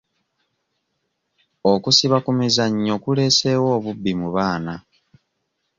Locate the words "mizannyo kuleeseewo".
2.37-3.67